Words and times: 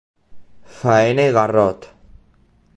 Faena 0.77 1.27
i 1.31 1.35
garrot. 1.37 1.89